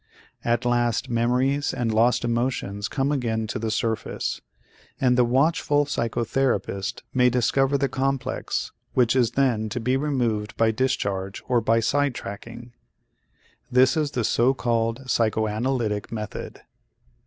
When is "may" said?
7.13-7.29